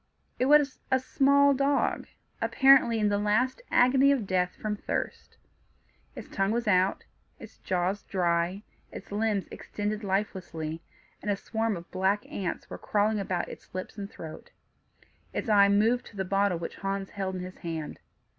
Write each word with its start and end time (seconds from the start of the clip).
It 0.39 0.45
was 0.45 0.79
a 0.89 0.99
small 0.99 1.53
dog, 1.53 2.07
apparently 2.41 2.97
in 2.97 3.09
the 3.09 3.19
last 3.19 3.61
agony 3.69 4.11
of 4.11 4.25
death 4.25 4.55
from 4.59 4.75
thirst. 4.75 5.37
Its 6.15 6.27
tongue 6.27 6.49
was 6.49 6.67
out, 6.67 7.05
its 7.37 7.59
jaws 7.59 8.01
dry, 8.01 8.63
its 8.91 9.11
limbs 9.11 9.45
extended 9.51 10.03
lifelessly, 10.03 10.81
and 11.21 11.29
a 11.29 11.35
swarm 11.35 11.77
of 11.77 11.91
black 11.91 12.25
ants 12.25 12.67
were 12.67 12.79
crawling 12.79 13.19
about 13.19 13.47
its 13.47 13.75
lips 13.75 13.95
and 13.95 14.09
throat. 14.09 14.49
Its 15.33 15.49
eye 15.49 15.69
moved 15.69 16.07
to 16.07 16.15
the 16.15 16.25
bottle 16.25 16.57
which 16.57 16.77
Hans 16.77 17.11
held 17.11 17.35
in 17.35 17.41
his 17.43 17.57
hand. 17.59 17.99